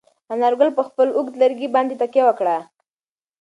[0.33, 2.57] انارګل په خپل اوږد لرګي باندې تکیه وکړه.